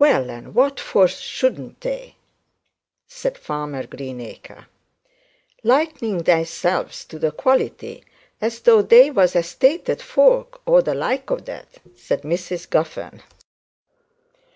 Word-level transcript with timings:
'Well, 0.00 0.32
and 0.32 0.52
what 0.52 0.80
for 0.80 1.06
shouldn't 1.06 1.82
they?' 1.82 2.16
said 3.06 3.38
Farmer 3.38 3.86
Greenacre. 3.86 4.66
'Likening 5.62 6.24
theyselves 6.24 7.04
to 7.04 7.20
the 7.20 7.30
quality, 7.30 8.02
as 8.40 8.58
though 8.62 8.82
they 8.82 9.12
was 9.12 9.36
estated 9.36 10.02
folk, 10.02 10.60
or 10.66 10.82
the 10.82 10.96
like 10.96 11.30
o' 11.30 11.36
that!' 11.38 11.78
said 11.94 12.22
Mrs 12.22 12.68
Guffern. 12.68 13.22